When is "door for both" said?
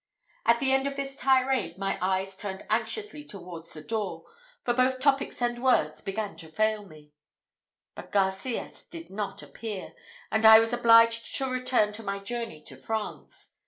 3.83-4.99